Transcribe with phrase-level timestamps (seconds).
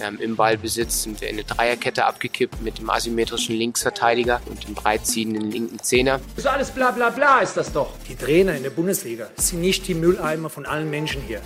[0.00, 4.74] Ähm, Im Ballbesitz sind wir in eine Dreierkette abgekippt mit dem asymmetrischen Linksverteidiger und dem
[4.74, 6.20] breitziehenden linken Zehner.
[6.36, 7.92] So alles bla bla bla ist das doch.
[8.08, 11.40] Die Trainer in der Bundesliga sind nicht die Mülleimer von allen Menschen hier.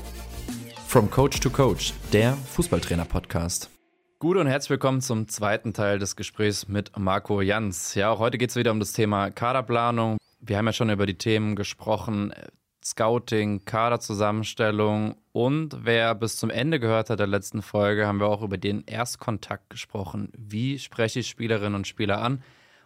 [0.89, 3.71] From Coach to Coach, der Fußballtrainer-Podcast.
[4.19, 7.95] Gut und herzlich willkommen zum zweiten Teil des Gesprächs mit Marco Jans.
[7.95, 10.19] Ja, auch heute geht es wieder um das Thema Kaderplanung.
[10.41, 12.35] Wir haben ja schon über die Themen gesprochen,
[12.85, 18.43] Scouting, Kaderzusammenstellung und wer bis zum Ende gehört hat der letzten Folge, haben wir auch
[18.43, 20.33] über den Erstkontakt gesprochen.
[20.37, 22.43] Wie spreche ich Spielerinnen und Spieler an?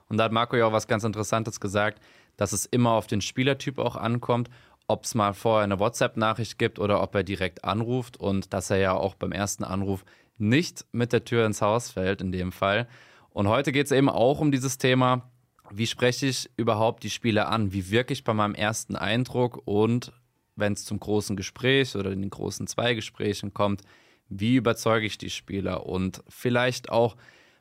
[0.08, 2.02] Und da hat Marco ja auch was ganz Interessantes gesagt,
[2.36, 4.50] dass es immer auf den Spielertyp auch ankommt,
[4.86, 8.78] ob es mal vorher eine WhatsApp-Nachricht gibt oder ob er direkt anruft und dass er
[8.78, 10.04] ja auch beim ersten Anruf
[10.36, 12.88] nicht mit der Tür ins Haus fällt in dem Fall.
[13.30, 15.30] Und heute geht es eben auch um dieses Thema,
[15.70, 17.72] wie spreche ich überhaupt die Spieler an?
[17.72, 19.62] Wie wirke ich bei meinem ersten Eindruck?
[19.64, 20.12] Und
[20.56, 23.82] wenn es zum großen Gespräch oder in den großen Zweigesprächen kommt,
[24.28, 25.86] wie überzeuge ich die Spieler?
[25.86, 27.16] Und vielleicht auch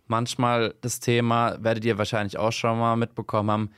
[0.05, 3.69] manchmal das Thema, werdet ihr wahrscheinlich auch schon mal mitbekommen haben,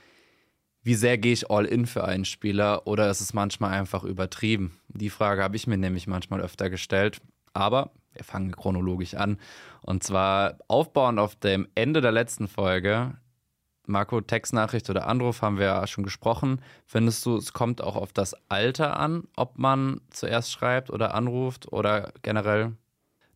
[0.81, 4.77] wie sehr gehe ich all in für einen Spieler oder ist es manchmal einfach übertrieben?
[4.87, 7.21] Die Frage habe ich mir nämlich manchmal öfter gestellt.
[7.53, 9.39] Aber wir fangen chronologisch an.
[9.81, 13.15] Und zwar aufbauend auf dem Ende der letzten Folge
[13.87, 16.61] Marco, Textnachricht oder Anruf haben wir ja schon gesprochen.
[16.85, 21.71] Findest du, es kommt auch auf das Alter an, ob man zuerst schreibt oder anruft
[21.71, 22.73] oder generell?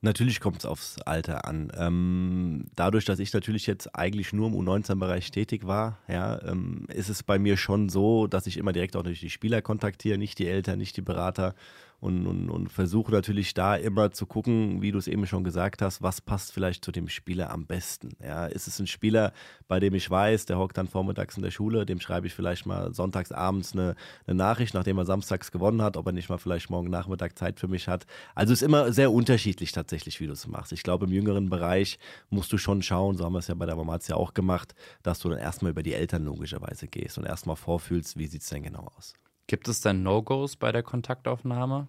[0.02, 1.72] Natürlich kommt es aufs Alter an.
[1.78, 7.10] Ähm, dadurch, dass ich natürlich jetzt eigentlich nur im U19-Bereich tätig war, ja, ähm, ist
[7.10, 10.48] es bei mir schon so, dass ich immer direkt auch die Spieler kontaktiere, nicht die
[10.48, 11.54] Eltern, nicht die Berater
[12.00, 15.82] und, und, und versuche natürlich da immer zu gucken, wie du es eben schon gesagt
[15.82, 18.12] hast, was passt vielleicht zu dem Spieler am besten.
[18.24, 19.34] Ja, ist es ein Spieler,
[19.68, 22.66] bei dem ich weiß, der hockt dann vormittags in der Schule, dem schreibe ich vielleicht
[22.66, 23.96] mal sonntags abends eine,
[24.28, 27.60] eine Nachricht, nachdem er samstags gewonnen hat, ob er nicht mal vielleicht morgen Nachmittag Zeit
[27.60, 28.06] für mich hat.
[28.36, 30.72] Also ist immer sehr unterschiedlich tatsächlich, wie du es machst.
[30.72, 33.66] Ich glaube, im jüngeren Bereich musst du schon schauen, so haben wir es ja bei
[33.66, 37.56] der Mamazia auch gemacht, dass du dann erstmal über die Eltern logischerweise gehst und erstmal
[37.56, 39.14] vorfühlst, wie sieht es denn genau aus.
[39.50, 41.88] Gibt es denn No-Gos bei der Kontaktaufnahme?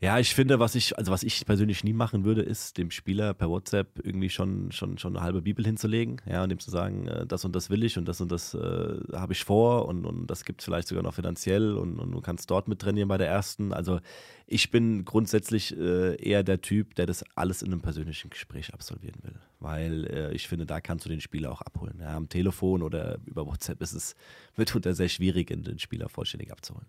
[0.00, 3.32] Ja, ich finde, was ich, also was ich persönlich nie machen würde, ist dem Spieler
[3.32, 7.06] per WhatsApp irgendwie schon, schon, schon eine halbe Bibel hinzulegen, ja, und dem zu sagen,
[7.06, 10.04] äh, das und das will ich und das und das äh, habe ich vor und,
[10.04, 13.08] und das gibt es vielleicht sogar noch finanziell und, und du kannst dort mit trainieren
[13.08, 13.72] bei der ersten.
[13.72, 14.00] Also
[14.46, 19.22] ich bin grundsätzlich äh, eher der Typ, der das alles in einem persönlichen Gespräch absolvieren
[19.22, 21.98] will, weil äh, ich finde, da kannst du den Spieler auch abholen.
[22.00, 24.16] Ja, am Telefon oder über WhatsApp ist es
[24.56, 26.88] mitunter sehr schwierig, den Spieler vollständig abzuholen.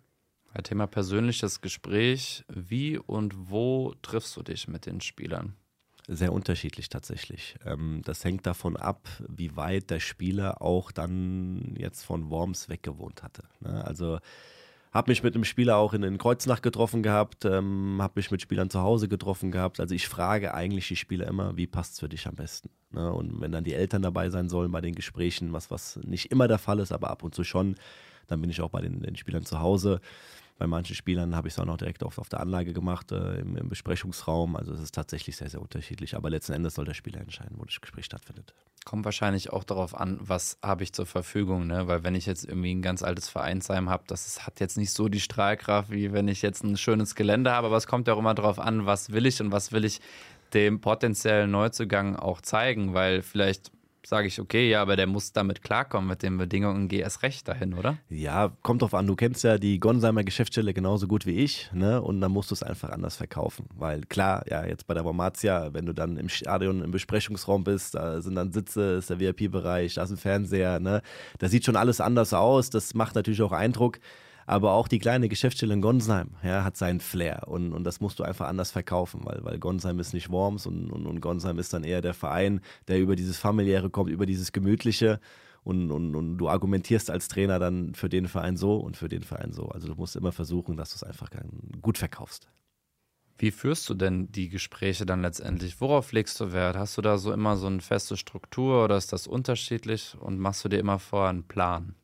[0.64, 2.44] Thema persönliches Gespräch.
[2.48, 5.56] Wie und wo triffst du dich mit den Spielern?
[6.08, 7.56] Sehr unterschiedlich tatsächlich.
[7.66, 13.24] Ähm, das hängt davon ab, wie weit der Spieler auch dann jetzt von Worms weggewohnt
[13.24, 13.44] hatte.
[13.60, 13.84] Ne?
[13.84, 14.20] Also
[14.96, 18.42] habe mich mit einem Spieler auch in, in Kreuznach getroffen gehabt, ähm, habe mich mit
[18.42, 19.80] Spielern zu Hause getroffen gehabt.
[19.80, 22.70] Also ich frage eigentlich die Spieler immer, wie passt es für dich am besten?
[22.92, 23.12] Ne?
[23.12, 26.48] Und wenn dann die Eltern dabei sein sollen bei den Gesprächen, was, was nicht immer
[26.48, 27.76] der Fall ist, aber ab und zu schon,
[28.28, 30.00] dann bin ich auch bei den, den Spielern zu Hause.
[30.58, 33.40] Bei manchen Spielern habe ich es auch noch direkt auf, auf der Anlage gemacht, äh,
[33.40, 34.56] im, im, Besprechungsraum.
[34.56, 36.16] Also es ist tatsächlich sehr, sehr unterschiedlich.
[36.16, 38.54] Aber letzten Endes soll der Spieler entscheiden, wo das Gespräch stattfindet.
[38.86, 41.88] Kommt wahrscheinlich auch darauf an, was habe ich zur Verfügung, ne?
[41.88, 44.92] Weil wenn ich jetzt irgendwie ein ganz altes Vereinsheim habe, das ist, hat jetzt nicht
[44.92, 47.68] so die Strahlkraft, wie wenn ich jetzt ein schönes Gelände habe.
[47.68, 50.00] Aber es kommt ja auch immer darauf an, was will ich und was will ich
[50.54, 53.72] dem potenziellen Neuzugang auch zeigen, weil vielleicht
[54.08, 57.48] sage ich, okay, ja, aber der muss damit klarkommen mit den Bedingungen, geh erst recht
[57.48, 57.98] dahin, oder?
[58.10, 59.08] Ja, kommt drauf an.
[59.08, 62.02] Du kennst ja die Gonsheimer Geschäftsstelle genauso gut wie ich, ne?
[62.02, 63.68] Und dann musst du es einfach anders verkaufen.
[63.76, 67.96] Weil klar, ja, jetzt bei der Wormatia, wenn du dann im Stadion im Besprechungsraum bist,
[67.96, 71.02] da sind dann Sitze, ist der VIP-Bereich, da ist ein Fernseher, ne?
[71.40, 72.70] Da sieht schon alles anders aus.
[72.70, 74.00] Das macht natürlich auch Eindruck.
[74.48, 78.20] Aber auch die kleine Geschäftsstelle in Gonsheim ja, hat seinen Flair und, und das musst
[78.20, 81.74] du einfach anders verkaufen, weil, weil Gonsheim ist nicht Worms und, und, und Gonsheim ist
[81.74, 85.20] dann eher der Verein, der über dieses familiäre kommt, über dieses Gemütliche.
[85.64, 89.24] Und, und, und, du argumentierst als Trainer dann für den Verein so und für den
[89.24, 89.70] Verein so.
[89.70, 91.32] Also du musst immer versuchen, dass du es einfach
[91.82, 92.48] gut verkaufst.
[93.40, 95.82] Wie führst du denn die Gespräche dann letztendlich?
[95.82, 96.78] Worauf legst du Wert?
[96.78, 100.64] Hast du da so immer so eine feste Struktur oder ist das unterschiedlich und machst
[100.64, 101.96] du dir immer vor einen Plan?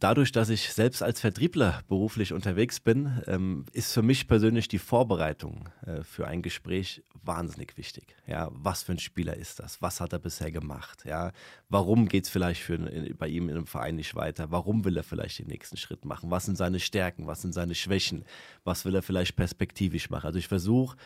[0.00, 4.78] Dadurch, dass ich selbst als Vertriebler beruflich unterwegs bin, ähm, ist für mich persönlich die
[4.78, 8.16] Vorbereitung äh, für ein Gespräch wahnsinnig wichtig.
[8.26, 9.80] Ja, was für ein Spieler ist das?
[9.80, 11.04] Was hat er bisher gemacht?
[11.04, 11.32] Ja,
[11.68, 12.78] warum geht es vielleicht für,
[13.16, 14.50] bei ihm in einem Verein nicht weiter?
[14.50, 16.30] Warum will er vielleicht den nächsten Schritt machen?
[16.30, 17.26] Was sind seine Stärken?
[17.26, 18.24] Was sind seine Schwächen?
[18.64, 20.26] Was will er vielleicht perspektivisch machen?
[20.26, 20.96] Also ich versuche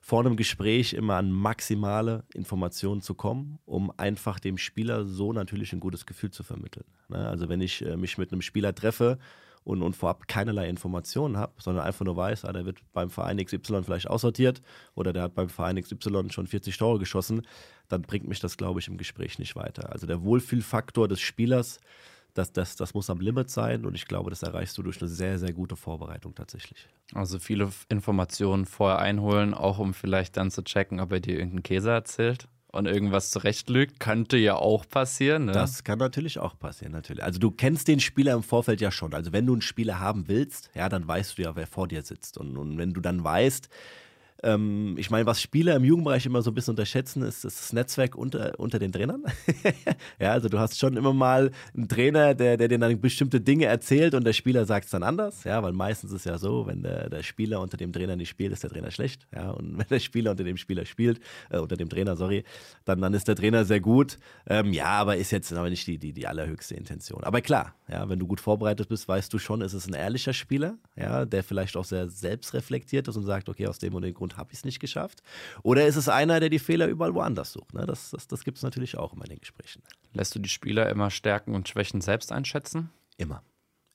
[0.00, 5.72] vor einem Gespräch immer an maximale Informationen zu kommen, um einfach dem Spieler so natürlich
[5.72, 6.84] ein gutes Gefühl zu vermitteln.
[7.08, 7.28] Ne?
[7.28, 9.18] Also wenn ich äh, mich mit einem Spieler treffe
[9.64, 13.44] und, und vorab keinerlei Informationen habe, sondern einfach nur weiß, ah, der wird beim Verein
[13.44, 14.62] XY vielleicht aussortiert
[14.94, 17.42] oder der hat beim Verein XY schon 40 Tore geschossen,
[17.88, 19.92] dann bringt mich das, glaube ich, im Gespräch nicht weiter.
[19.92, 21.80] Also der Wohlfühlfaktor des Spielers,
[22.38, 25.08] das, das, das muss am Limit sein und ich glaube, das erreichst du durch eine
[25.08, 26.88] sehr, sehr gute Vorbereitung tatsächlich.
[27.14, 31.62] Also viele Informationen vorher einholen, auch um vielleicht dann zu checken, ob er dir irgendeinen
[31.62, 35.46] Käse erzählt und irgendwas zurechtlügt, könnte ja auch passieren.
[35.46, 35.52] Ne?
[35.52, 37.24] Das kann natürlich auch passieren, natürlich.
[37.24, 39.14] Also du kennst den Spieler im Vorfeld ja schon.
[39.14, 42.02] Also wenn du einen Spieler haben willst, ja, dann weißt du ja, wer vor dir
[42.02, 42.38] sitzt.
[42.38, 43.68] Und, und wenn du dann weißt,
[44.42, 48.14] ähm, ich meine, was Spieler im Jugendbereich immer so ein bisschen unterschätzen, ist das Netzwerk
[48.14, 49.24] unter, unter den Trainern.
[50.20, 53.66] ja, also du hast schon immer mal einen Trainer, der, der dir dann bestimmte Dinge
[53.66, 55.44] erzählt und der Spieler sagt es dann anders.
[55.44, 58.52] Ja, weil meistens ist ja so, wenn der, der Spieler unter dem Trainer nicht spielt,
[58.52, 59.26] ist der Trainer schlecht.
[59.34, 61.20] Ja, und wenn der Spieler unter dem Spieler spielt,
[61.50, 62.44] äh, unter dem Trainer, sorry,
[62.84, 64.18] dann, dann ist der Trainer sehr gut.
[64.46, 67.24] Ähm, ja, aber ist jetzt aber nicht die, die, die allerhöchste Intention.
[67.24, 70.32] Aber klar, ja, wenn du gut vorbereitet bist, weißt du schon, ist es ein ehrlicher
[70.32, 74.14] Spieler, ja, der vielleicht auch sehr selbstreflektiert ist und sagt, okay, aus dem und dem
[74.14, 75.22] Grund und habe ich es nicht geschafft?
[75.62, 77.72] Oder ist es einer, der die Fehler überall woanders sucht?
[77.72, 77.86] Ne?
[77.86, 79.82] Das, das, das gibt es natürlich auch immer in den Gesprächen.
[80.12, 82.90] Lässt du die Spieler immer Stärken und Schwächen selbst einschätzen?
[83.16, 83.42] Immer.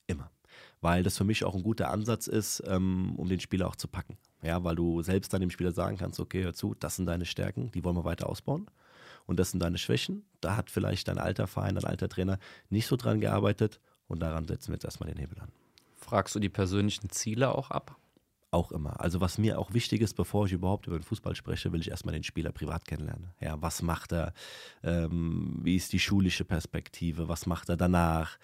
[0.08, 0.32] Immer.
[0.82, 3.88] Weil das für mich auch ein guter Ansatz ist, ähm, um den Spieler auch zu
[3.88, 4.18] packen.
[4.42, 7.26] Ja, weil du selbst dann dem Spieler sagen kannst, okay, hör zu, das sind deine
[7.26, 8.68] Stärken, die wollen wir weiter ausbauen.
[9.26, 10.26] Und das sind deine Schwächen.
[10.42, 12.40] Da hat vielleicht dein alter Verein, dein alter Trainer
[12.70, 13.80] nicht so dran gearbeitet.
[14.08, 15.50] Und daran setzen wir jetzt erstmal den Hebel an.
[15.96, 17.98] Fragst du die persönlichen Ziele auch ab?
[18.54, 19.00] Auch immer.
[19.00, 21.90] Also was mir auch wichtig ist, bevor ich überhaupt über den Fußball spreche, will ich
[21.90, 23.32] erstmal den Spieler privat kennenlernen.
[23.40, 24.34] Ja, was macht er?
[24.84, 27.28] Ähm, wie ist die schulische Perspektive?
[27.28, 28.38] Was macht er danach?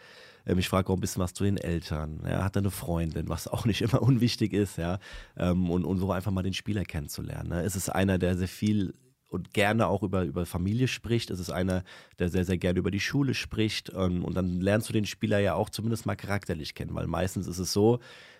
[0.45, 2.21] Ähm, ich frage auch ein bisschen was zu den Eltern.
[2.25, 4.99] Ja, hat er eine Freundin, was auch nicht immer unwichtig ist, ja.
[5.37, 7.49] Ähm, und, und so einfach mal den Spieler kennenzulernen.
[7.49, 7.63] Ne?
[7.63, 8.93] Es ist einer, der sehr viel
[9.29, 11.29] und gerne auch über, über Familie spricht.
[11.29, 11.83] Es ist einer,
[12.17, 13.89] der sehr, sehr gerne über die Schule spricht.
[13.89, 17.47] Und, und dann lernst du den Spieler ja auch zumindest mal charakterlich kennen, weil meistens
[17.47, 17.99] ist es so,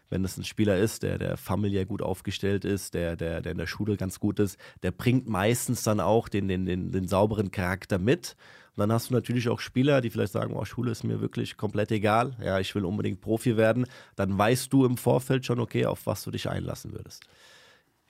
[0.09, 3.57] wenn es ein Spieler ist, der, der familiär gut aufgestellt ist, der, der, der in
[3.59, 7.51] der Schule ganz gut ist, der bringt meistens dann auch den, den, den, den sauberen
[7.51, 8.35] Charakter mit.
[8.75, 11.57] Und dann hast du natürlich auch Spieler, die vielleicht sagen, oh, Schule ist mir wirklich
[11.57, 13.85] komplett egal, ja, ich will unbedingt Profi werden.
[14.15, 17.25] Dann weißt du im Vorfeld schon, okay, auf was du dich einlassen würdest.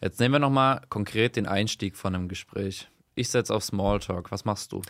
[0.02, 2.90] Jetzt nehmen wir nochmal konkret den Einstieg von einem Gespräch.
[3.16, 4.32] Ich setze auf Smalltalk.
[4.32, 4.82] Was machst du?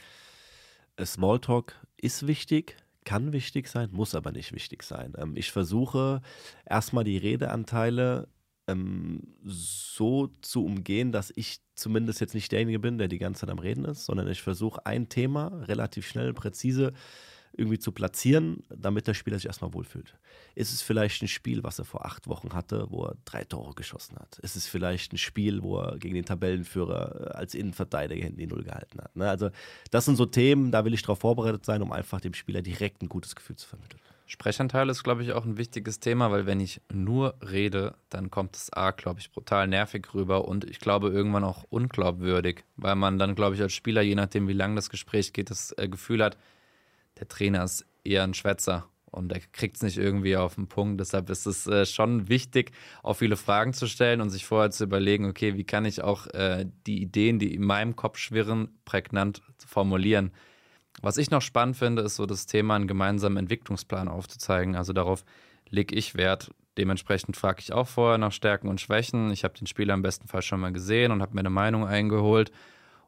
[1.03, 2.75] Smalltalk ist wichtig
[3.09, 5.13] kann wichtig sein, muss aber nicht wichtig sein.
[5.17, 6.21] Ähm, ich versuche
[6.63, 8.27] erstmal die Redeanteile
[8.67, 13.49] ähm, so zu umgehen, dass ich zumindest jetzt nicht derjenige bin, der die ganze Zeit
[13.49, 16.93] am Reden ist, sondern ich versuche ein Thema relativ schnell, präzise
[17.53, 20.15] irgendwie zu platzieren, damit der Spieler sich erstmal wohlfühlt.
[20.55, 23.73] Ist es vielleicht ein Spiel, was er vor acht Wochen hatte, wo er drei Tore
[23.73, 24.39] geschossen hat?
[24.39, 28.47] Ist es vielleicht ein Spiel, wo er gegen den Tabellenführer äh, als Innenverteidiger hinten die
[28.47, 29.15] Null gehalten hat?
[29.15, 29.29] Ne?
[29.29, 29.49] Also
[29.91, 33.01] das sind so Themen, da will ich darauf vorbereitet sein, um einfach dem Spieler direkt
[33.01, 33.99] ein gutes Gefühl zu vermitteln.
[34.29, 38.55] Sprechanteil ist, glaube ich, auch ein wichtiges Thema, weil wenn ich nur rede, dann kommt
[38.55, 43.17] es A, glaube ich, brutal nervig rüber und ich glaube irgendwann auch unglaubwürdig, weil man
[43.17, 46.23] dann, glaube ich, als Spieler, je nachdem, wie lang das Gespräch geht, das äh, Gefühl
[46.23, 46.37] hat,
[47.19, 50.99] der Trainer ist eher ein Schwätzer und er kriegt es nicht irgendwie auf den Punkt.
[50.99, 52.71] Deshalb ist es äh, schon wichtig,
[53.03, 56.27] auch viele Fragen zu stellen und sich vorher zu überlegen, okay, wie kann ich auch
[56.27, 60.31] äh, die Ideen, die in meinem Kopf schwirren, prägnant formulieren.
[61.01, 64.75] Was ich noch spannend finde, ist so das Thema, einen gemeinsamen Entwicklungsplan aufzuzeigen.
[64.75, 65.23] Also darauf
[65.69, 66.51] lege ich Wert.
[66.77, 69.31] Dementsprechend frage ich auch vorher nach Stärken und Schwächen.
[69.31, 71.85] Ich habe den Spieler im besten Fall schon mal gesehen und habe mir eine Meinung
[71.85, 72.51] eingeholt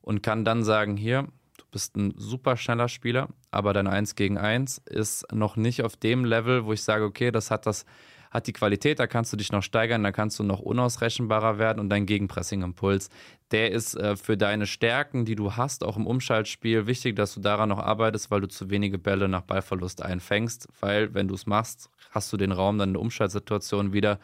[0.01, 1.27] und kann dann sagen, hier,
[1.71, 6.25] bist ein super schneller Spieler, aber dein 1 gegen 1 ist noch nicht auf dem
[6.25, 7.85] Level, wo ich sage, okay, das hat das
[8.31, 11.79] hat die Qualität, da kannst du dich noch steigern, da kannst du noch unausrechenbarer werden
[11.79, 13.09] und dein Gegenpressing-Impuls,
[13.51, 17.41] der ist äh, für deine Stärken, die du hast, auch im Umschaltspiel, wichtig, dass du
[17.41, 21.45] daran noch arbeitest, weil du zu wenige Bälle nach Ballverlust einfängst, weil wenn du es
[21.45, 24.17] machst, hast du den Raum dann in der Umschaltsituation wieder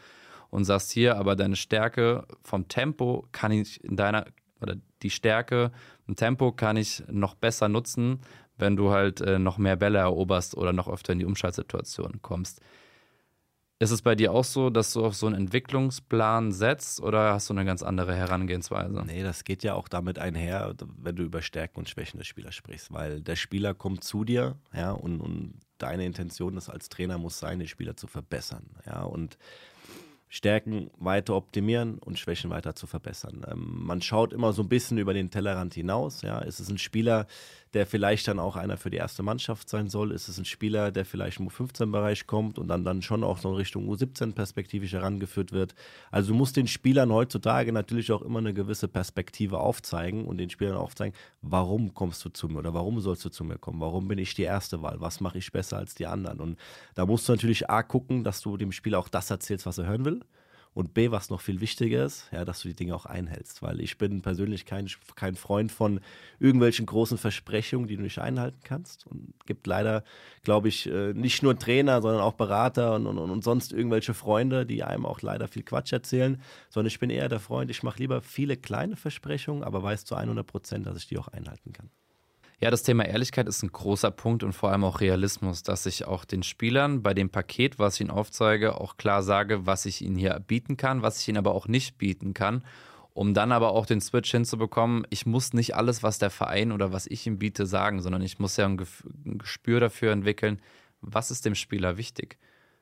[0.50, 4.24] und sagst hier, aber deine Stärke vom Tempo kann ich in deiner
[4.60, 5.72] oder die Stärke
[6.06, 8.20] im Tempo kann ich noch besser nutzen,
[8.56, 12.60] wenn du halt äh, noch mehr Bälle eroberst oder noch öfter in die Umschaltsituation kommst.
[13.80, 17.48] Ist es bei dir auch so, dass du auf so einen Entwicklungsplan setzt oder hast
[17.48, 19.04] du eine ganz andere Herangehensweise?
[19.06, 22.56] Nee, das geht ja auch damit einher, wenn du über Stärken und Schwächen des Spielers
[22.56, 27.18] sprichst, weil der Spieler kommt zu dir, ja, und, und deine Intention ist als Trainer
[27.18, 29.38] muss sein, den Spieler zu verbessern, ja, und
[30.28, 33.46] Stärken weiter optimieren und Schwächen weiter zu verbessern.
[33.50, 36.22] Ähm, man schaut immer so ein bisschen über den Tellerrand hinaus.
[36.22, 37.26] Ja, ist es ein Spieler,
[37.74, 40.12] der vielleicht dann auch einer für die erste Mannschaft sein soll?
[40.12, 43.50] Ist es ein Spieler, der vielleicht im U15-Bereich kommt und dann, dann schon auch so
[43.50, 45.74] in Richtung U17 perspektivisch herangeführt wird?
[46.10, 50.50] Also du musst den Spielern heutzutage natürlich auch immer eine gewisse Perspektive aufzeigen und den
[50.50, 53.80] Spielern aufzeigen, warum kommst du zu mir oder warum sollst du zu mir kommen?
[53.80, 55.00] Warum bin ich die erste Wahl?
[55.00, 56.40] Was mache ich besser als die anderen?
[56.40, 56.58] Und
[56.94, 59.86] da musst du natürlich A gucken, dass du dem Spieler auch das erzählst, was er
[59.86, 60.17] hören will.
[60.78, 63.62] Und B, was noch viel wichtiger ist, ja, dass du die Dinge auch einhältst.
[63.62, 65.98] Weil ich bin persönlich kein, kein Freund von
[66.38, 69.04] irgendwelchen großen Versprechungen, die du nicht einhalten kannst.
[69.08, 70.04] Und gibt leider,
[70.44, 74.66] glaube ich, äh, nicht nur Trainer, sondern auch Berater und, und, und sonst irgendwelche Freunde,
[74.66, 76.40] die einem auch leider viel Quatsch erzählen.
[76.68, 80.14] Sondern ich bin eher der Freund, ich mache lieber viele kleine Versprechungen, aber weiß zu
[80.14, 81.90] 100 Prozent, dass ich die auch einhalten kann.
[82.60, 86.06] Ja, das Thema Ehrlichkeit ist ein großer Punkt und vor allem auch Realismus, dass ich
[86.06, 90.02] auch den Spielern bei dem Paket, was ich ihnen aufzeige, auch klar sage, was ich
[90.02, 92.64] ihnen hier bieten kann, was ich ihnen aber auch nicht bieten kann,
[93.14, 95.06] um dann aber auch den Switch hinzubekommen.
[95.08, 98.40] Ich muss nicht alles, was der Verein oder was ich ihm biete, sagen, sondern ich
[98.40, 98.76] muss ja ein,
[99.38, 100.60] Gespür dafür entwickeln,
[101.00, 102.38] was ist dem Spieler wichtig.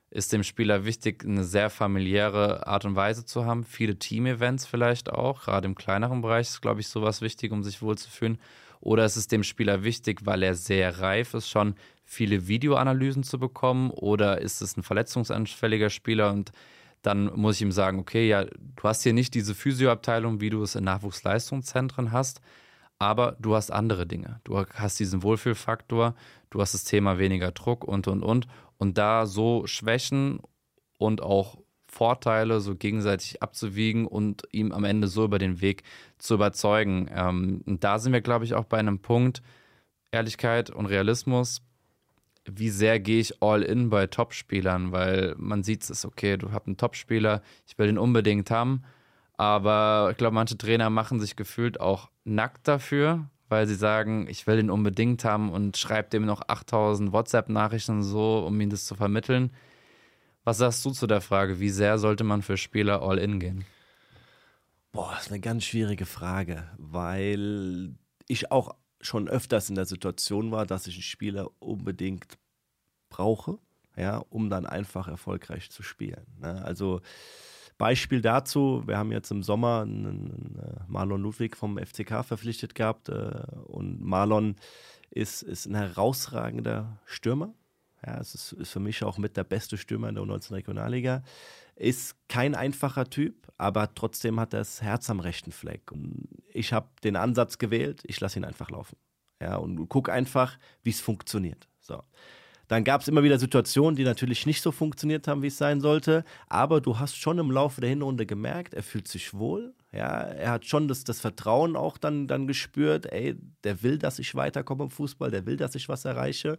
[0.09, 5.13] Ist dem Spieler wichtig, eine sehr familiäre Art und Weise zu haben, viele Team-Events vielleicht
[5.13, 8.39] auch, gerade im kleineren Bereich ist, glaube ich, sowas wichtig, um sich wohlzufühlen
[8.81, 13.39] oder ist es dem Spieler wichtig, weil er sehr reif ist, schon viele Videoanalysen zu
[13.39, 13.91] bekommen?
[13.91, 16.53] Oder ist es ein verletzungsanfälliger Spieler und
[17.03, 20.63] dann muss ich ihm sagen, okay, ja, du hast hier nicht diese Physioabteilung, wie du
[20.63, 22.41] es in Nachwuchsleistungszentren hast,
[22.99, 24.41] aber du hast andere Dinge.
[24.45, 26.15] Du hast diesen Wohlfühlfaktor,
[26.51, 28.49] du hast das Thema weniger Druck und, und, und.
[28.79, 30.41] Und da so Schwächen
[30.99, 31.59] und auch
[31.97, 35.83] Vorteile so gegenseitig abzuwiegen und ihm am Ende so über den Weg
[36.19, 37.09] zu überzeugen.
[37.11, 39.43] Ähm, und da sind wir, glaube ich, auch bei einem Punkt,
[40.11, 41.63] Ehrlichkeit und Realismus.
[42.45, 44.93] Wie sehr gehe ich all in bei Topspielern?
[44.93, 48.83] Weil man sieht es, okay, du hast einen Topspieler, ich will den unbedingt haben.
[49.39, 54.47] Aber ich glaube, manche Trainer machen sich gefühlt auch nackt dafür, weil sie sagen, ich
[54.47, 58.95] will den unbedingt haben und schreibt dem noch 8000 WhatsApp-Nachrichten so, um ihm das zu
[58.95, 59.51] vermitteln.
[60.47, 63.65] Was sagst du zu der Frage, wie sehr sollte man für Spieler all in gehen?
[64.93, 67.97] Boah, das ist eine ganz schwierige Frage, weil
[68.29, 72.39] ich auch schon öfters in der Situation war, dass ich einen Spieler unbedingt
[73.09, 73.59] brauche,
[73.97, 76.25] ja, um dann einfach erfolgreich zu spielen.
[76.39, 76.65] Ne?
[76.65, 77.01] Also
[77.77, 82.77] Beispiel dazu, wir haben jetzt im Sommer einen, einen äh, Marlon Ludwig vom FCK verpflichtet
[82.77, 84.55] gehabt äh, und Marlon
[85.11, 87.53] ist, ist ein herausragender Stürmer,
[88.05, 91.23] ja, es ist, ist, für mich auch mit der beste Stürmer in der U19 Regionalliga.
[91.77, 95.93] Ist kein einfacher Typ, aber trotzdem hat er das Herz am rechten Fleck.
[95.93, 98.97] Und ich habe den Ansatz gewählt, ich lasse ihn einfach laufen.
[99.41, 101.69] Ja, und guck einfach, wie es funktioniert.
[101.81, 102.03] So.
[102.69, 105.81] Dann gab es immer wieder Situationen, die natürlich nicht so funktioniert haben, wie es sein
[105.81, 106.25] sollte.
[106.49, 109.75] Aber du hast schon im Laufe der Hinrunde gemerkt, er fühlt sich wohl.
[109.93, 114.19] Ja, er hat schon das, das Vertrauen auch dann, dann gespürt, ey, der will, dass
[114.19, 116.59] ich weiterkomme im Fußball, der will, dass ich was erreiche.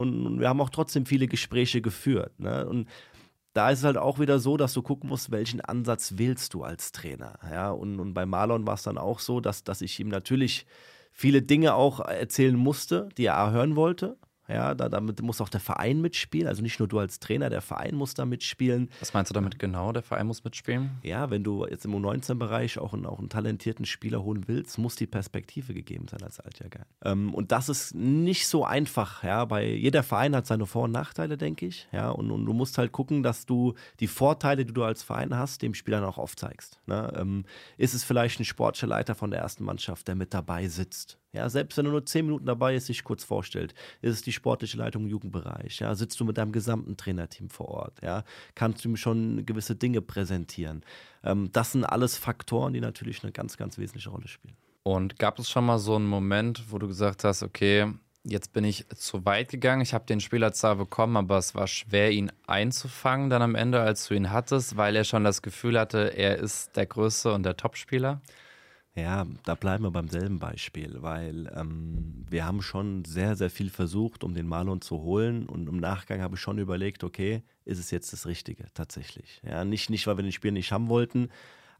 [0.00, 2.40] Und wir haben auch trotzdem viele Gespräche geführt.
[2.40, 2.66] Ne?
[2.66, 2.88] Und
[3.52, 6.62] da ist es halt auch wieder so, dass du gucken musst, welchen Ansatz wählst du
[6.62, 7.38] als Trainer.
[7.50, 7.70] Ja?
[7.70, 10.64] Und, und bei Marlon war es dann auch so, dass, dass ich ihm natürlich
[11.12, 14.16] viele Dinge auch erzählen musste, die er hören wollte.
[14.50, 16.48] Ja, da, damit muss auch der Verein mitspielen.
[16.48, 18.90] Also nicht nur du als Trainer, der Verein muss da mitspielen.
[18.98, 19.92] Was meinst du damit genau?
[19.92, 20.98] Der Verein muss mitspielen?
[21.02, 24.96] Ja, wenn du jetzt im U19-Bereich auch einen, auch einen talentierten Spieler holen willst, muss
[24.96, 26.84] die Perspektive gegeben sein als Altjahrgang.
[27.04, 29.22] Ähm, und das ist nicht so einfach.
[29.22, 31.86] Ja, bei jeder Verein hat seine Vor- und Nachteile, denke ich.
[31.92, 35.36] Ja, und, und, du musst halt gucken, dass du die Vorteile, die du als Verein
[35.36, 36.80] hast, dem Spieler auch aufzeigst.
[36.86, 37.12] Ne?
[37.16, 37.44] Ähm,
[37.76, 41.19] ist es vielleicht ein sportlicher Leiter von der ersten Mannschaft, der mit dabei sitzt?
[41.32, 44.32] Ja, selbst wenn er nur zehn Minuten dabei ist, sich kurz vorstellt, ist es die
[44.32, 45.78] sportliche Leitung im Jugendbereich.
[45.78, 48.02] Ja, sitzt du mit deinem gesamten Trainerteam vor Ort.
[48.02, 48.24] Ja,
[48.56, 50.82] kannst du ihm schon gewisse Dinge präsentieren.
[51.22, 54.56] Ähm, das sind alles Faktoren, die natürlich eine ganz, ganz wesentliche Rolle spielen.
[54.82, 57.92] Und gab es schon mal so einen Moment, wo du gesagt hast, okay,
[58.24, 61.66] jetzt bin ich zu weit gegangen, ich habe den Spieler zwar bekommen, aber es war
[61.66, 65.78] schwer, ihn einzufangen dann am Ende, als du ihn hattest, weil er schon das Gefühl
[65.78, 68.20] hatte, er ist der Größte und der Topspieler?
[68.96, 73.70] Ja, da bleiben wir beim selben Beispiel, weil ähm, wir haben schon sehr, sehr viel
[73.70, 77.78] versucht, um den Marlon zu holen und im Nachgang habe ich schon überlegt, okay, ist
[77.78, 79.40] es jetzt das Richtige tatsächlich?
[79.44, 81.28] Ja, nicht, nicht weil wir den Spieler nicht haben wollten,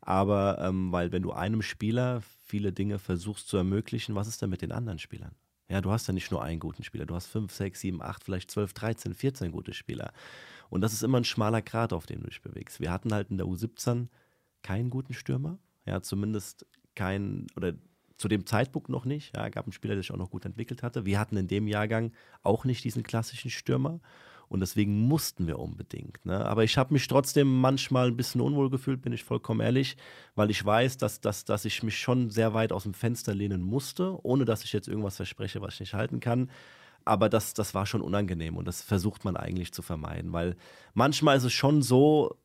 [0.01, 4.51] aber ähm, weil wenn du einem Spieler viele Dinge versuchst zu ermöglichen, was ist denn
[4.51, 5.35] mit den anderen Spielern?
[5.69, 8.23] Ja, du hast ja nicht nur einen guten Spieler, du hast fünf, sechs, sieben, acht,
[8.23, 10.13] vielleicht zwölf, dreizehn, vierzehn gute Spieler.
[10.69, 12.79] Und das ist immer ein schmaler Grat, auf dem du dich bewegst.
[12.79, 14.09] Wir hatten halt in der U17
[14.63, 17.75] keinen guten Stürmer, ja, zumindest kein, oder
[18.17, 19.35] zu dem Zeitpunkt noch nicht.
[19.35, 21.07] Ja, gab einen Spieler, der sich auch noch gut entwickelt hatte.
[21.07, 24.01] Wir hatten in dem Jahrgang auch nicht diesen klassischen Stürmer.
[24.51, 26.27] Und deswegen mussten wir unbedingt.
[26.27, 26.45] Ne?
[26.45, 29.97] Aber ich habe mich trotzdem manchmal ein bisschen unwohl gefühlt, bin ich vollkommen ehrlich,
[30.35, 33.63] weil ich weiß, dass, dass, dass ich mich schon sehr weit aus dem Fenster lehnen
[33.63, 36.51] musste, ohne dass ich jetzt irgendwas verspreche, was ich nicht halten kann.
[37.05, 40.57] Aber das, das war schon unangenehm und das versucht man eigentlich zu vermeiden, weil
[40.95, 42.37] manchmal ist es schon so,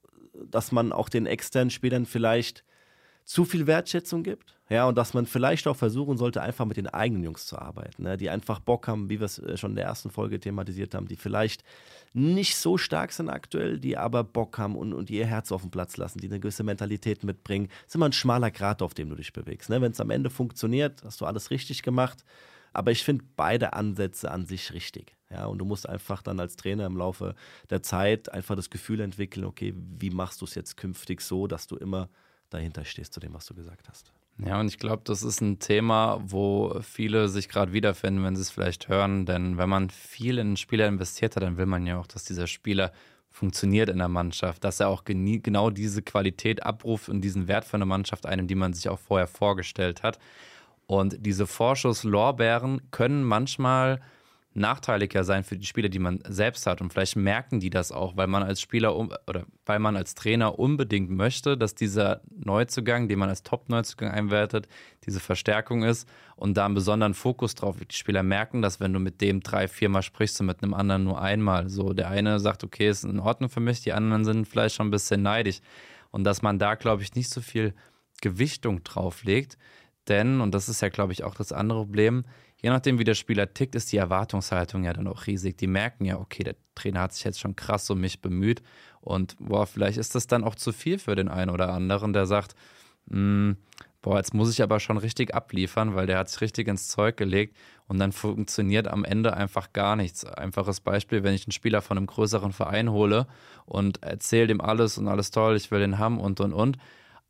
[0.49, 2.63] dass man auch den externen Spielern vielleicht
[3.25, 4.55] zu viel Wertschätzung gibt.
[4.69, 8.03] Ja, und dass man vielleicht auch versuchen sollte, einfach mit den eigenen Jungs zu arbeiten,
[8.03, 8.17] ne?
[8.17, 11.07] die einfach Bock haben, wie wir es äh, schon in der ersten Folge thematisiert haben,
[11.07, 11.63] die vielleicht
[12.13, 15.69] nicht so stark sind aktuell, die aber Bock haben und, und ihr Herz auf den
[15.69, 17.67] Platz lassen, die eine gewisse Mentalität mitbringen.
[17.67, 19.69] Das ist immer ein schmaler Grat, auf dem du dich bewegst.
[19.69, 19.81] Ne?
[19.81, 22.23] Wenn es am Ende funktioniert, hast du alles richtig gemacht.
[22.73, 25.15] Aber ich finde beide Ansätze an sich richtig.
[25.29, 27.35] Ja, und du musst einfach dann als Trainer im Laufe
[27.69, 31.67] der Zeit einfach das Gefühl entwickeln, okay, wie machst du es jetzt künftig so, dass
[31.67, 32.09] du immer
[32.55, 34.11] dahinter stehst zu dem, was du gesagt hast.
[34.37, 38.41] Ja, und ich glaube, das ist ein Thema, wo viele sich gerade wiederfinden, wenn sie
[38.41, 39.25] es vielleicht hören.
[39.25, 42.25] Denn wenn man viel in einen Spieler investiert hat, dann will man ja auch, dass
[42.25, 42.91] dieser Spieler
[43.29, 47.75] funktioniert in der Mannschaft, dass er auch genau diese Qualität abruft und diesen Wert für
[47.75, 50.19] eine Mannschaft einen, die man sich auch vorher vorgestellt hat.
[50.87, 54.01] Und diese Vorschusslorbeeren können manchmal
[54.55, 56.81] nachteiliger sein für die Spieler, die man selbst hat.
[56.81, 60.57] Und vielleicht merken die das auch, weil man als Spieler oder weil man als Trainer
[60.57, 64.67] unbedingt möchte, dass dieser Neuzugang, den man als Top-Neuzugang einwertet,
[65.05, 66.07] diese Verstärkung ist
[66.37, 67.77] und da einen besonderen Fokus drauf.
[67.79, 71.03] Die Spieler merken dass wenn du mit dem drei, viermal sprichst und mit einem anderen
[71.03, 71.69] nur einmal.
[71.69, 74.87] So, der eine sagt, okay, ist in Ordnung für mich, die anderen sind vielleicht schon
[74.87, 75.59] ein bisschen neidisch.
[76.11, 77.73] Und dass man da, glaube ich, nicht so viel
[78.21, 79.57] Gewichtung drauf legt.
[80.07, 82.25] Denn, und das ist ja, glaube ich, auch das andere Problem,
[82.61, 85.57] je nachdem, wie der Spieler tickt, ist die Erwartungshaltung ja dann auch riesig.
[85.57, 88.61] Die merken ja, okay, der Trainer hat sich jetzt schon krass um mich bemüht
[89.01, 92.25] und boah, vielleicht ist das dann auch zu viel für den einen oder anderen, der
[92.25, 92.55] sagt,
[93.09, 93.57] hm,
[94.01, 97.17] boah, jetzt muss ich aber schon richtig abliefern, weil der hat sich richtig ins Zeug
[97.17, 97.55] gelegt
[97.87, 100.25] und dann funktioniert am Ende einfach gar nichts.
[100.25, 103.27] Einfaches Beispiel, wenn ich einen Spieler von einem größeren Verein hole
[103.65, 106.77] und erzähle dem alles und alles toll, ich will den haben und und und,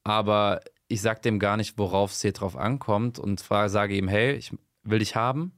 [0.03, 4.07] aber ich sage dem gar nicht, worauf es hier drauf ankommt und zwar sage ihm,
[4.07, 4.51] hey, ich
[4.83, 5.51] will dich haben,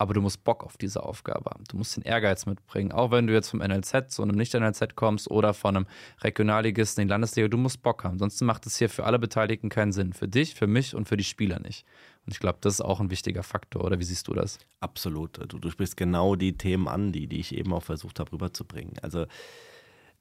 [0.00, 1.64] aber du musst Bock auf diese Aufgabe haben.
[1.68, 2.90] Du musst den Ehrgeiz mitbringen.
[2.90, 5.86] Auch wenn du jetzt vom NLZ zu einem Nicht-NLZ kommst oder von einem
[6.22, 8.18] Regionalligisten in die Landesliga, du musst Bock haben.
[8.18, 10.14] Sonst macht es hier für alle Beteiligten keinen Sinn.
[10.14, 11.84] Für dich, für mich und für die Spieler nicht.
[12.24, 14.58] Und ich glaube, das ist auch ein wichtiger Faktor, oder wie siehst du das?
[14.80, 15.38] Absolut.
[15.52, 18.94] Du, du sprichst genau die Themen an, die, die ich eben auch versucht habe rüberzubringen.
[19.02, 19.26] Also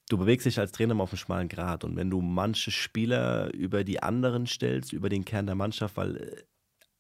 [0.09, 1.85] du bewegst dich als Trainer immer auf einem schmalen Grat.
[1.85, 6.17] Und wenn du manche Spieler über die anderen stellst, über den Kern der Mannschaft, weil
[6.17, 6.43] äh,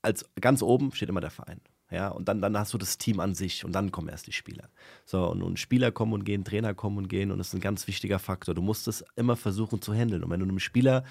[0.01, 1.59] als ganz oben steht immer der Verein.
[1.91, 4.31] Ja, und dann, dann hast du das Team an sich und dann kommen erst die
[4.31, 4.69] Spieler.
[5.05, 7.61] So, und, und Spieler kommen und gehen, Trainer kommen und gehen und das ist ein
[7.61, 8.53] ganz wichtiger Faktor.
[8.53, 10.23] Du musst es immer versuchen zu handeln.
[10.23, 11.03] Und wenn du einem Spieler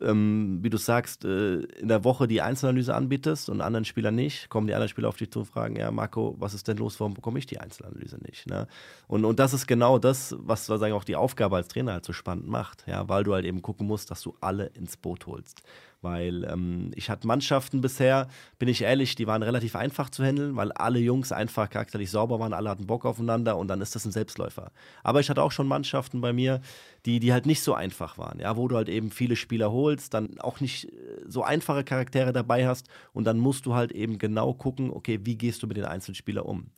[0.00, 4.48] ähm, wie du sagst, äh, in der Woche die Einzelanalyse anbietest und anderen Spielern nicht,
[4.48, 6.98] kommen die anderen Spieler auf dich zu und fragen, ja, Marco, was ist denn los,
[7.00, 8.46] warum bekomme ich die Einzelanalyse nicht?
[8.46, 8.66] Ne?
[9.06, 12.12] Und, und das ist genau das, was sozusagen auch die Aufgabe als Trainer halt so
[12.12, 15.62] spannend macht, ja, weil du halt eben gucken musst, dass du alle ins Boot holst.
[16.04, 20.54] Weil ähm, ich hatte Mannschaften bisher, bin ich ehrlich, die waren relativ einfach zu handeln,
[20.54, 24.04] weil alle Jungs einfach charakterlich sauber waren, alle hatten Bock aufeinander und dann ist das
[24.04, 24.70] ein Selbstläufer.
[25.02, 26.60] Aber ich hatte auch schon Mannschaften bei mir,
[27.06, 30.12] die, die halt nicht so einfach waren, ja, wo du halt eben viele Spieler holst,
[30.12, 34.18] dann auch nicht äh, so einfache Charaktere dabei hast und dann musst du halt eben
[34.18, 36.70] genau gucken, okay, wie gehst du mit den Einzelspielern um.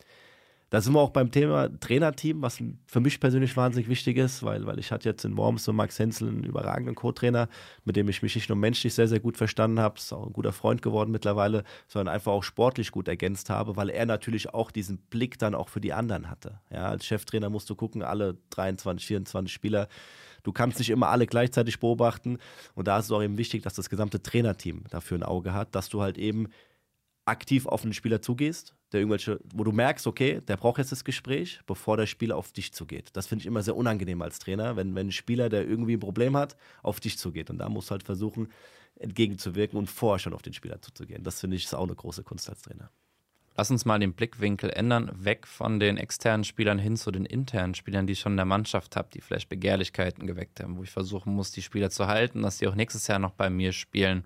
[0.70, 4.66] Da sind wir auch beim Thema Trainerteam, was für mich persönlich wahnsinnig wichtig ist, weil,
[4.66, 7.48] weil ich hatte jetzt in Worms so Max Hensel einen überragenden Co-Trainer,
[7.84, 10.32] mit dem ich mich nicht nur menschlich sehr, sehr gut verstanden habe, ist auch ein
[10.32, 14.72] guter Freund geworden mittlerweile, sondern einfach auch sportlich gut ergänzt habe, weil er natürlich auch
[14.72, 16.58] diesen Blick dann auch für die anderen hatte.
[16.70, 19.88] Ja, als Cheftrainer musst du gucken, alle 23, 24 Spieler,
[20.42, 22.38] du kannst nicht immer alle gleichzeitig beobachten
[22.74, 25.76] und da ist es auch eben wichtig, dass das gesamte Trainerteam dafür ein Auge hat,
[25.76, 26.48] dass du halt eben
[27.26, 31.04] aktiv auf den Spieler zugehst, der irgendwelche, wo du merkst, okay, der braucht jetzt das
[31.04, 33.10] Gespräch, bevor der Spieler auf dich zugeht.
[33.14, 36.00] Das finde ich immer sehr unangenehm als Trainer, wenn, wenn ein Spieler, der irgendwie ein
[36.00, 37.50] Problem hat, auf dich zugeht.
[37.50, 38.48] Und da musst du halt versuchen,
[38.98, 41.22] entgegenzuwirken und vorher schon auf den Spieler zuzugehen.
[41.22, 42.90] Das finde ich ist auch eine große Kunst als Trainer.
[43.56, 47.74] Lass uns mal den Blickwinkel ändern, weg von den externen Spielern hin zu den internen
[47.74, 50.90] Spielern, die ich schon in der Mannschaft habe, die vielleicht Begehrlichkeiten geweckt haben, wo ich
[50.90, 54.24] versuchen muss, die Spieler zu halten, dass sie auch nächstes Jahr noch bei mir spielen.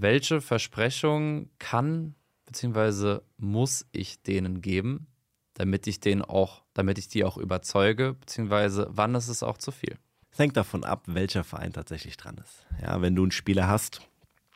[0.00, 2.14] Welche Versprechungen kann
[2.46, 3.18] bzw.
[3.36, 5.08] muss ich denen geben,
[5.54, 9.72] damit ich den auch, damit ich die auch überzeuge, beziehungsweise wann ist es auch zu
[9.72, 9.98] viel?
[10.30, 12.64] Es hängt davon ab, welcher Verein tatsächlich dran ist.
[12.80, 14.00] Ja, wenn du einen Spieler hast,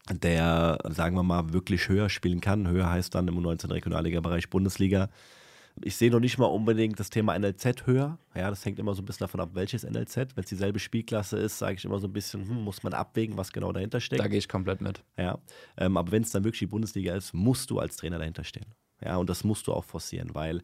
[0.08, 5.10] der, sagen wir mal, wirklich höher spielen kann, höher heißt dann im 19 Regionalliga-Bereich Bundesliga,
[5.80, 8.18] ich sehe noch nicht mal unbedingt das Thema NLZ höher.
[8.34, 10.16] Ja, das hängt immer so ein bisschen davon ab, welches NLZ.
[10.16, 13.36] Wenn es dieselbe Spielklasse ist, sage ich immer so ein bisschen, hm, muss man abwägen,
[13.36, 14.20] was genau dahinter steckt.
[14.20, 15.02] Da gehe ich komplett mit.
[15.16, 15.38] Ja,
[15.78, 18.66] ähm, aber wenn es dann wirklich die Bundesliga ist, musst du als Trainer dahinter stehen.
[19.02, 20.62] Ja, und das musst du auch forcieren, weil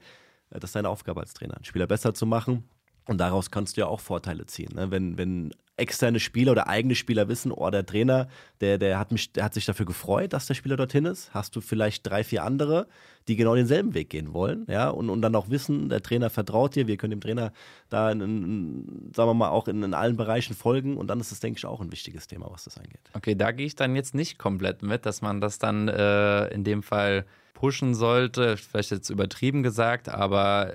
[0.51, 2.65] Das ist deine Aufgabe als Trainer, einen Spieler besser zu machen.
[3.09, 4.75] Und daraus kannst du ja auch Vorteile ziehen.
[4.75, 4.91] Ne?
[4.91, 8.29] Wenn, wenn externe Spieler oder eigene Spieler wissen, oh, der Trainer,
[8.61, 11.57] der, der, hat mich, der hat sich dafür gefreut, dass der Spieler dorthin ist, hast
[11.57, 12.87] du vielleicht drei, vier andere,
[13.27, 16.75] die genau denselben Weg gehen wollen, ja, und, und dann auch wissen, der Trainer vertraut
[16.75, 17.53] dir, wir können dem Trainer
[17.89, 21.33] da, in, in, sagen wir mal, auch in, in allen Bereichen folgen und dann ist
[21.33, 23.01] es, denke ich, auch ein wichtiges Thema, was das angeht.
[23.15, 26.65] Okay, da gehe ich dann jetzt nicht komplett mit, dass man das dann äh, in
[26.65, 30.75] dem Fall pushen sollte, vielleicht jetzt übertrieben gesagt, aber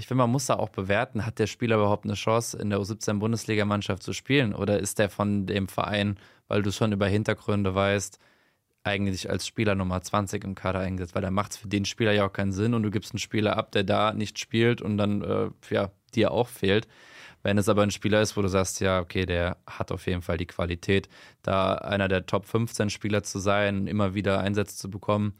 [0.00, 2.78] ich finde, man muss da auch bewerten, hat der Spieler überhaupt eine Chance, in der
[2.78, 4.54] U17-Bundesligamannschaft zu spielen?
[4.54, 8.18] Oder ist der von dem Verein, weil du schon über Hintergründe weißt,
[8.82, 11.14] eigentlich als Spieler Nummer 20 im Kader eingesetzt?
[11.14, 13.18] Weil da macht es für den Spieler ja auch keinen Sinn und du gibst einen
[13.18, 16.88] Spieler ab, der da nicht spielt und dann, äh, ja, dir auch fehlt.
[17.42, 20.22] Wenn es aber ein Spieler ist, wo du sagst, ja, okay, der hat auf jeden
[20.22, 21.10] Fall die Qualität,
[21.42, 25.34] da einer der Top 15 Spieler zu sein, immer wieder Einsätze zu bekommen,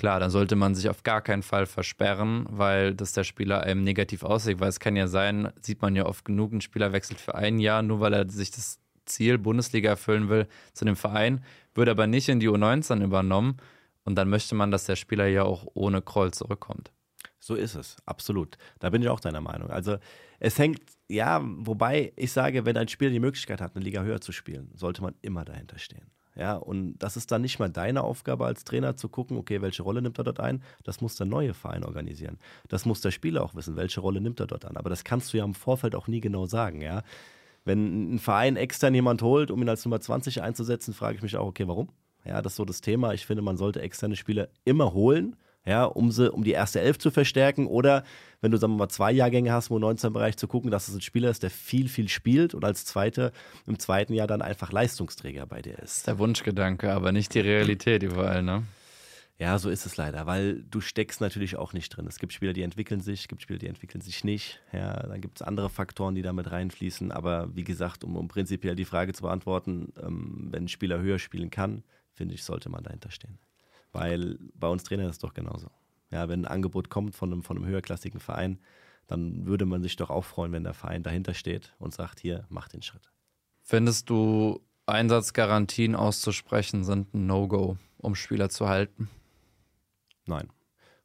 [0.00, 3.84] Klar, dann sollte man sich auf gar keinen Fall versperren, weil das der Spieler einem
[3.84, 4.58] negativ aussieht.
[4.58, 7.58] Weil es kann ja sein, sieht man ja oft genug, ein Spieler wechselt für ein
[7.58, 12.06] Jahr, nur weil er sich das Ziel Bundesliga erfüllen will zu dem Verein, wird aber
[12.06, 13.58] nicht in die U19 übernommen.
[14.04, 16.92] Und dann möchte man, dass der Spieler ja auch ohne Kroll zurückkommt.
[17.38, 18.56] So ist es, absolut.
[18.78, 19.68] Da bin ich auch deiner Meinung.
[19.68, 19.98] Also
[20.38, 24.22] es hängt, ja, wobei ich sage, wenn ein Spieler die Möglichkeit hat, eine Liga höher
[24.22, 26.10] zu spielen, sollte man immer dahinter stehen.
[26.36, 29.82] Ja, und das ist dann nicht mal deine Aufgabe als Trainer zu gucken, okay, welche
[29.82, 30.62] Rolle nimmt er dort ein?
[30.84, 32.38] Das muss der neue Verein organisieren.
[32.68, 34.76] Das muss der Spieler auch wissen, welche Rolle nimmt er dort an.
[34.76, 37.02] Aber das kannst du ja im Vorfeld auch nie genau sagen, ja.
[37.64, 41.36] Wenn ein Verein extern jemand holt, um ihn als Nummer 20 einzusetzen, frage ich mich
[41.36, 41.90] auch, okay, warum?
[42.24, 43.12] Ja, das ist so das Thema.
[43.12, 46.98] Ich finde, man sollte externe Spieler immer holen, ja, um, sie, um die erste Elf
[46.98, 47.66] zu verstärken.
[47.66, 48.04] Oder
[48.40, 51.00] wenn du, sagen wir mal, zwei Jahrgänge hast, wo 19-Bereich zu gucken, dass es ein
[51.00, 53.32] Spieler ist, der viel, viel spielt und als Zweite
[53.66, 56.06] im zweiten Jahr dann einfach Leistungsträger bei dir ist.
[56.06, 58.64] Der Wunschgedanke, aber nicht die Realität überall, ne?
[59.40, 62.06] Ja, so ist es leider, weil du steckst natürlich auch nicht drin.
[62.06, 64.60] Es gibt Spieler, die entwickeln sich, es gibt Spieler, die entwickeln sich nicht.
[64.70, 67.10] Ja, dann gibt es andere Faktoren, die da mit reinfließen.
[67.10, 71.18] Aber wie gesagt, um, um prinzipiell die Frage zu beantworten, ähm, wenn ein Spieler höher
[71.18, 73.38] spielen kann, finde ich, sollte man dahinter stehen.
[73.92, 75.68] Weil bei uns Trainer ist es doch genauso.
[76.10, 78.58] Ja, wenn ein Angebot kommt von einem, von einem höherklassigen Verein,
[79.06, 82.46] dann würde man sich doch auch freuen, wenn der Verein dahinter steht und sagt, hier,
[82.48, 83.10] mach den Schritt.
[83.62, 89.08] Findest du, Einsatzgarantien auszusprechen sind ein No-Go, um Spieler zu halten?
[90.26, 90.48] Nein,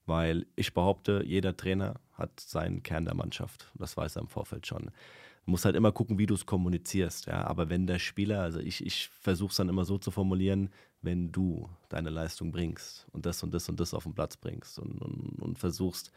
[0.05, 3.71] weil ich behaupte, jeder Trainer hat seinen Kern der Mannschaft.
[3.75, 4.91] Das weiß er im Vorfeld schon.
[5.45, 7.27] Du musst halt immer gucken, wie du es kommunizierst.
[7.27, 7.45] Ja?
[7.45, 10.69] Aber wenn der Spieler, also ich, ich versuche es dann immer so zu formulieren,
[11.01, 14.79] wenn du deine Leistung bringst und das und das und das auf den Platz bringst
[14.79, 16.11] und, und, und versuchst,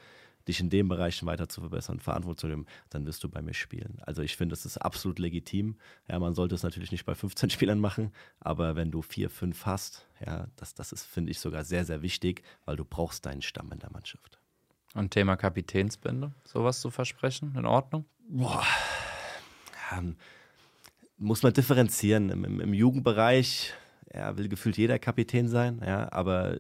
[0.48, 3.54] dich in den Bereichen weiter zu verbessern, Verantwortung zu nehmen, dann wirst du bei mir
[3.54, 3.98] spielen.
[4.02, 5.76] Also ich finde, das ist absolut legitim.
[6.08, 9.66] Ja, man sollte es natürlich nicht bei 15 Spielern machen, aber wenn du vier, fünf
[9.66, 13.42] hast, ja, das, das ist, finde ich, sogar sehr, sehr wichtig, weil du brauchst deinen
[13.42, 14.40] Stamm in der Mannschaft.
[14.94, 18.06] Und Thema Kapitänsbinde, sowas zu versprechen, in Ordnung?
[18.28, 18.64] Boah.
[19.90, 20.02] Ja,
[21.18, 22.30] muss man differenzieren.
[22.30, 23.74] Im, im, im Jugendbereich
[24.14, 26.56] ja, will gefühlt jeder Kapitän sein, ja, aber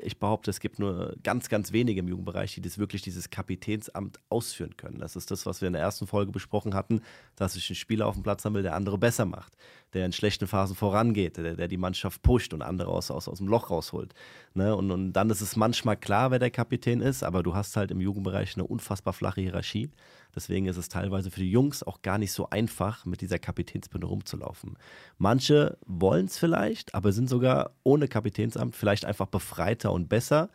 [0.00, 4.18] ich behaupte, es gibt nur ganz, ganz wenige im Jugendbereich, die das wirklich dieses Kapitänsamt
[4.28, 4.98] ausführen können.
[4.98, 7.02] Das ist das, was wir in der ersten Folge besprochen hatten,
[7.36, 9.56] dass ich einen Spieler auf dem Platz haben will, der andere besser macht,
[9.92, 13.38] der in schlechten Phasen vorangeht, der, der die Mannschaft pusht und andere aus, aus, aus
[13.38, 14.14] dem Loch rausholt.
[14.54, 14.74] Ne?
[14.74, 17.90] Und, und dann ist es manchmal klar, wer der Kapitän ist, aber du hast halt
[17.90, 19.90] im Jugendbereich eine unfassbar flache Hierarchie.
[20.38, 24.06] Deswegen ist es teilweise für die Jungs auch gar nicht so einfach, mit dieser Kapitänsbinde
[24.06, 24.78] rumzulaufen.
[25.18, 30.50] Manche wollen es vielleicht, aber sind sogar ohne Kapitänsamt vielleicht einfach befreiter und besser.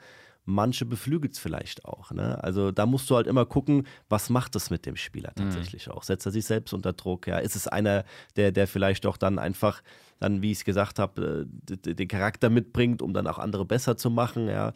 [0.45, 2.11] Manche beflügelt es vielleicht auch.
[2.11, 2.41] Ne?
[2.41, 5.41] Also da musst du halt immer gucken, was macht es mit dem Spieler mhm.
[5.41, 5.93] tatsächlich mhm.
[5.93, 6.03] auch.
[6.03, 7.27] Setzt er sich selbst unter Druck?
[7.27, 7.39] Ja?
[7.39, 8.05] Ist es einer,
[8.37, 9.83] der, der vielleicht auch dann einfach,
[10.21, 13.97] dann, wie ich es gesagt habe, äh, den Charakter mitbringt, um dann auch andere besser
[13.97, 14.47] zu machen?
[14.47, 14.71] Ja?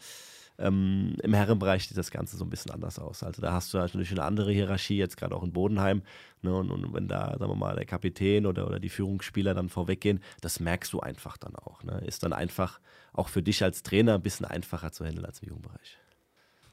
[0.58, 3.22] Ähm, Im Herrenbereich sieht das Ganze so ein bisschen anders aus.
[3.22, 6.02] Also da hast du natürlich eine andere Hierarchie, jetzt gerade auch in Bodenheim.
[6.42, 6.54] Ne?
[6.54, 10.20] Und, und, wenn da, sagen wir mal, der Kapitän oder, oder die Führungsspieler dann vorweggehen,
[10.40, 11.82] das merkst du einfach dann auch.
[11.84, 12.02] Ne?
[12.04, 12.80] Ist dann einfach
[13.12, 15.98] auch für dich als Trainer ein bisschen einfacher zu handeln als im Jugendbereich.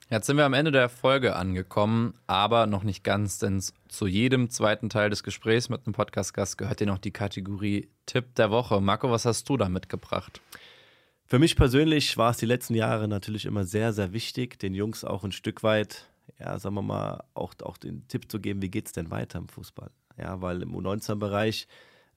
[0.10, 4.52] Jetzt sind wir am Ende der Folge angekommen, aber noch nicht ganz, denn zu jedem
[4.52, 8.80] zweiten Teil des Gesprächs mit einem Podcast-Gast gehört dir noch die Kategorie Tipp der Woche.
[8.82, 10.42] Marco, was hast du da mitgebracht?
[11.28, 15.04] Für mich persönlich war es die letzten Jahre natürlich immer sehr, sehr wichtig, den Jungs
[15.04, 16.08] auch ein Stück weit,
[16.40, 19.40] ja, sagen wir mal, auch, auch den Tipp zu geben, wie geht es denn weiter
[19.40, 19.90] im Fußball?
[20.18, 21.68] Ja, weil im U19-Bereich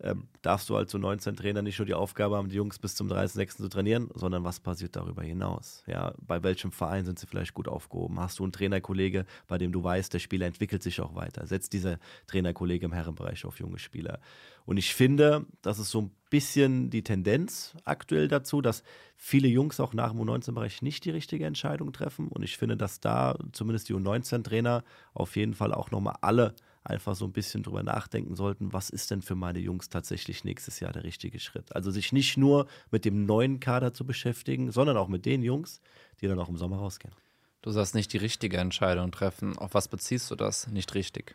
[0.01, 2.95] ähm, darfst du als so 19 Trainer nicht nur die Aufgabe haben, die Jungs bis
[2.95, 3.57] zum 30.06.
[3.57, 5.83] zu trainieren, sondern was passiert darüber hinaus?
[5.87, 8.21] Ja, bei welchem Verein sind sie vielleicht gut aufgehoben?
[8.21, 11.47] Hast du einen Trainerkollege, bei dem du weißt, der Spieler entwickelt sich auch weiter?
[11.47, 14.21] Setzt dieser Trainerkollege im Herrenbereich auf junge Spieler?
[14.65, 18.83] Und ich finde, das ist so ein bisschen die Tendenz aktuell dazu, dass
[19.17, 22.29] viele Jungs auch nach dem U19-Bereich nicht die richtige Entscheidung treffen.
[22.29, 24.85] Und ich finde, dass da zumindest die U19-Trainer
[25.15, 29.11] auf jeden Fall auch nochmal alle einfach so ein bisschen drüber nachdenken sollten, was ist
[29.11, 31.75] denn für meine Jungs tatsächlich nächstes Jahr der richtige Schritt.
[31.75, 35.81] Also sich nicht nur mit dem neuen Kader zu beschäftigen, sondern auch mit den Jungs,
[36.21, 37.15] die dann auch im Sommer rausgehen.
[37.63, 39.59] Du sagst nicht die richtige Entscheidung treffen.
[39.59, 40.69] Auf was beziehst du das?
[40.69, 41.35] Nicht richtig.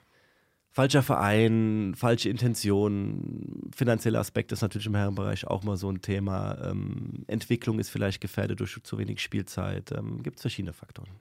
[0.71, 6.57] Falscher Verein, falsche Intention, finanzieller Aspekt ist natürlich im Herrenbereich auch mal so ein Thema.
[6.67, 9.91] Ähm, Entwicklung ist vielleicht gefährdet durch zu wenig Spielzeit.
[9.91, 11.11] Ähm, Gibt es verschiedene Faktoren.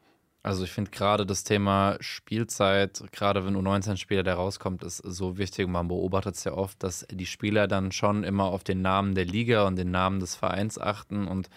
[0.44, 5.68] Also ich finde gerade das Thema Spielzeit, gerade wenn U19-Spieler der rauskommt, ist so wichtig.
[5.68, 9.24] Man beobachtet es ja oft, dass die Spieler dann schon immer auf den Namen der
[9.24, 11.48] Liga und den Namen des Vereins achten und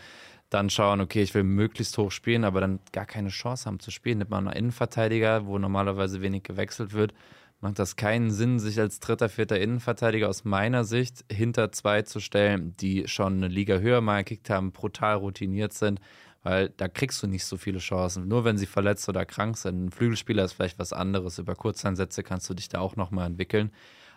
[0.51, 3.89] dann schauen, okay, ich will möglichst hoch spielen, aber dann gar keine Chance haben zu
[3.89, 4.19] spielen.
[4.19, 7.15] Nimmt man einen Innenverteidiger, wo normalerweise wenig gewechselt wird,
[7.61, 12.19] macht das keinen Sinn, sich als dritter, vierter Innenverteidiger aus meiner Sicht hinter zwei zu
[12.19, 15.99] stellen, die schon eine Liga höher mal gekickt haben, brutal routiniert sind
[16.45, 18.27] weil da kriegst du nicht so viele Chancen.
[18.27, 19.85] Nur wenn sie verletzt oder krank sind.
[19.85, 21.39] Ein Flügelspieler ist vielleicht was anderes.
[21.39, 23.71] Über Kurzeinsätze kannst du dich da auch nochmal entwickeln.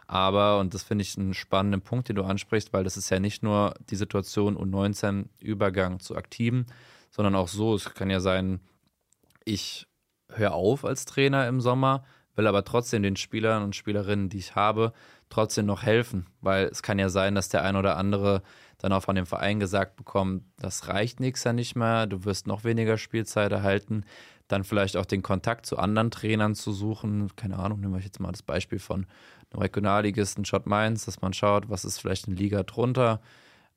[0.06, 3.18] Aber, und das finde ich einen spannenden Punkt, den du ansprichst, weil das ist ja
[3.18, 6.66] nicht nur die Situation U19 Übergang zu Aktiven,
[7.10, 8.60] sondern auch so, es kann ja sein,
[9.46, 9.86] ich
[10.30, 12.04] höre auf als Trainer im Sommer,
[12.36, 14.92] will aber trotzdem den Spielern und Spielerinnen, die ich habe,
[15.30, 18.42] trotzdem noch helfen, weil es kann ja sein, dass der ein oder andere
[18.78, 22.46] dann auch von dem Verein gesagt bekommt, das reicht nächstes Jahr nicht mehr, du wirst
[22.46, 24.04] noch weniger Spielzeit erhalten,
[24.46, 27.30] dann vielleicht auch den Kontakt zu anderen Trainern zu suchen.
[27.36, 29.06] Keine Ahnung, nehmen wir jetzt mal das Beispiel von
[29.52, 33.20] einem Regionalligisten Schott Mainz, dass man schaut, was ist vielleicht eine Liga drunter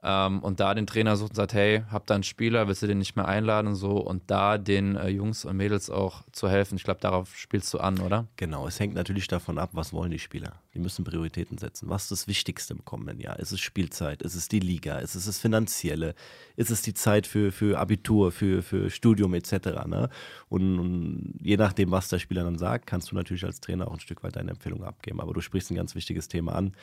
[0.03, 2.87] ähm, und da den Trainer sucht und sagt, hey, hab da einen Spieler, willst du
[2.87, 6.49] den nicht mehr einladen und so und da den äh, Jungs und Mädels auch zu
[6.49, 6.75] helfen.
[6.75, 8.27] Ich glaube, darauf spielst du an, oder?
[8.35, 10.53] Genau, es hängt natürlich davon ab, was wollen die Spieler.
[10.73, 11.89] Die müssen Prioritäten setzen.
[11.89, 13.37] Was ist das Wichtigste im kommenden Jahr?
[13.39, 14.23] Ist es Spielzeit?
[14.23, 14.97] Ist es die Liga?
[14.99, 16.15] Ist es das Finanzielle?
[16.55, 19.85] Ist es die Zeit für, für Abitur, für, für Studium etc.?
[19.85, 20.09] Ne?
[20.49, 23.93] Und, und je nachdem, was der Spieler dann sagt, kannst du natürlich als Trainer auch
[23.93, 25.21] ein Stück weit deine Empfehlung abgeben.
[25.21, 26.73] Aber du sprichst ein ganz wichtiges Thema an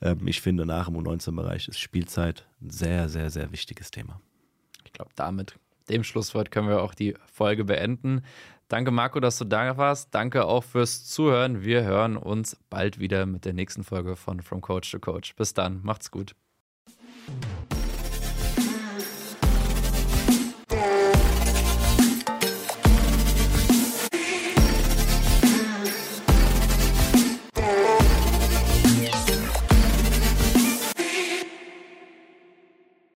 [0.00, 4.20] ähm, ich finde, nach dem U19-Bereich ist Spielzeit ein sehr, sehr, sehr wichtiges Thema.
[4.84, 8.22] Ich glaube, damit, dem Schlusswort, können wir auch die Folge beenden.
[8.68, 10.14] Danke, Marco, dass du da warst.
[10.14, 11.62] Danke auch fürs Zuhören.
[11.62, 15.36] Wir hören uns bald wieder mit der nächsten Folge von From Coach to Coach.
[15.36, 16.34] Bis dann, macht's gut.